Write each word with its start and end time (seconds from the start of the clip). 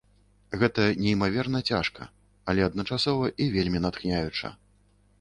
Гэта 0.63 0.85
неймаверна 1.03 1.59
цяжка, 1.73 2.09
але 2.51 2.67
адначасова 2.71 3.33
і 3.47 3.51
вельмі 3.61 3.79
натхняюча. 3.89 4.57